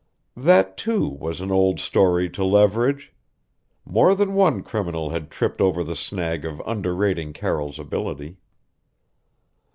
That, 0.35 0.77
too, 0.77 1.07
was 1.07 1.41
an 1.41 1.51
old 1.51 1.79
story 1.79 2.27
to 2.31 2.43
Leverage. 2.43 3.13
More 3.85 4.15
than 4.15 4.33
one 4.33 4.63
criminal 4.63 5.11
had 5.11 5.29
tripped 5.29 5.61
over 5.61 5.83
the 5.83 5.95
snag 5.95 6.43
of 6.43 6.59
underrating 6.65 7.33
Carroll's 7.33 7.77
ability. 7.77 8.37